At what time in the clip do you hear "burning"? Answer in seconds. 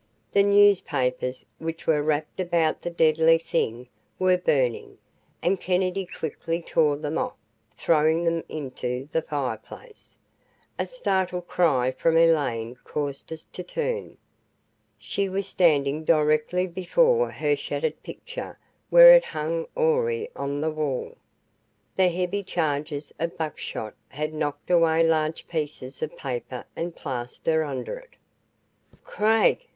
4.35-4.97